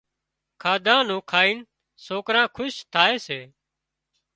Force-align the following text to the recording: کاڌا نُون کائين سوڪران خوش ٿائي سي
کاڌا 0.61 0.97
نُون 1.07 1.21
کائين 1.31 1.57
سوڪران 2.05 2.47
خوش 2.55 2.73
ٿائي 2.93 3.15
سي 3.25 3.39